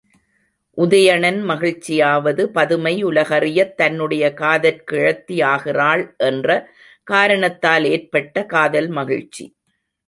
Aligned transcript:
உதயணன் 0.77 1.37
மகிழ்ச்சியாவது 1.49 2.43
பதுமை 2.47 2.93
உலகறியத் 3.05 3.75
தன்னுடைய 3.75 4.33
காதற்கிழத்தி 4.37 5.43
ஆகிறாள் 5.45 6.15
என்ற 6.25 6.49
காரணத்தால் 7.07 7.85
ஏற்பட்ட 7.85 8.45
காதல் 8.45 8.89
மகிழ்ச்சி. 8.89 9.45